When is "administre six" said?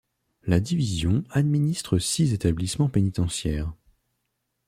1.29-2.33